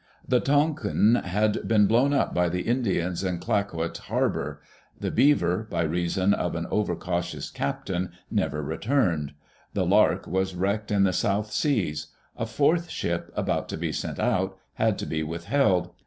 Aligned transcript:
The 0.27 0.39
Tonquin 0.39 1.13
had 1.25 1.67
been 1.67 1.85
blown 1.85 2.11
up 2.11 2.33
by 2.33 2.49
the 2.49 2.63
Indians 2.63 3.23
in 3.23 3.37
Clayoquot 3.37 3.95
har 3.99 4.29
bor; 4.29 4.59
the 4.99 5.11
Beaver, 5.11 5.67
by 5.69 5.83
reason 5.83 6.33
of 6.33 6.55
an 6.55 6.65
over 6.71 6.95
cautious 6.95 7.51
captain, 7.51 8.09
never 8.31 8.63
re 8.63 8.77
turned; 8.77 9.35
the 9.75 9.85
Lark 9.85 10.25
was 10.25 10.55
wrecked 10.55 10.89
in 10.89 11.03
the 11.03 11.13
South 11.13 11.51
Seas; 11.51 12.07
a 12.35 12.47
fourth 12.47 12.89
ship, 12.89 13.31
about 13.35 13.69
to 13.69 13.77
be 13.77 13.91
sent 13.91 14.17
out, 14.17 14.57
had 14.73 14.97
to 14.97 15.05
be 15.05 15.21
withheld. 15.21 15.91